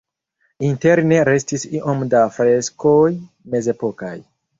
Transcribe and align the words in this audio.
Interne 0.67 1.19
restis 1.29 1.65
iom 1.79 2.01
da 2.13 2.21
freskoj 2.39 3.11
mezepokaj. 3.57 4.15